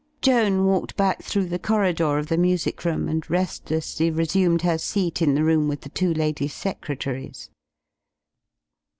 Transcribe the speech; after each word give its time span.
Joan 0.23 0.65
walked 0.65 0.97
back 0.97 1.21
through 1.21 1.45
the 1.45 1.59
corridor 1.59 2.17
of 2.17 2.25
the 2.25 2.35
music 2.35 2.83
room, 2.85 3.07
and 3.07 3.29
restlessly 3.29 4.09
resumed 4.09 4.63
her 4.63 4.79
seat 4.79 5.21
in 5.21 5.35
the 5.35 5.43
room 5.43 5.67
with 5.67 5.81
the 5.81 5.89
two 5.89 6.11
lady 6.11 6.47
secretaries. 6.47 7.51